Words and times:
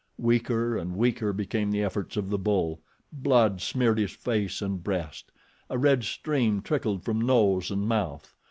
Weaker 0.17 0.77
and 0.77 0.95
weaker 0.95 1.31
became 1.31 1.69
the 1.69 1.83
efforts 1.83 2.17
of 2.17 2.31
the 2.31 2.39
bull. 2.39 2.81
Blood 3.13 3.61
smeared 3.61 3.99
his 3.99 4.09
face 4.13 4.59
and 4.59 4.83
breast. 4.83 5.31
A 5.69 5.77
red 5.77 6.03
stream 6.05 6.63
trickled 6.63 7.05
from 7.05 7.21
nose 7.21 7.69
and 7.69 7.87
mouth. 7.87 8.33